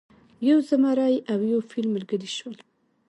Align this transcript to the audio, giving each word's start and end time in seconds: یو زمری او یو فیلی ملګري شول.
یو 0.47 0.57
زمری 0.69 1.15
او 1.31 1.39
یو 1.51 1.59
فیلی 1.69 1.89
ملګري 1.95 2.29
شول. 2.37 2.57